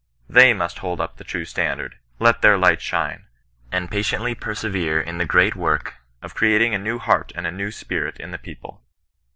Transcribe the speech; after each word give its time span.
They 0.27 0.51
must 0.51 0.79
hold 0.79 0.99
up 0.99 1.17
the 1.17 1.23
true 1.23 1.45
standard, 1.45 1.99
let 2.17 2.41
their 2.41 2.57
light 2.57 2.81
shine, 2.81 3.27
and 3.71 3.91
patiently 3.91 4.33
persevere 4.33 4.99
in 4.99 5.19
the 5.19 5.25
great 5.27 5.55
work 5.55 5.93
of 6.23 6.33
creating 6.33 6.73
a 6.73 6.79
new 6.79 6.97
heart 6.97 7.31
and 7.35 7.45
a 7.45 7.51
new 7.51 7.69
spirit 7.69 8.19
in 8.19 8.31
the 8.31 8.39
people. 8.39 8.81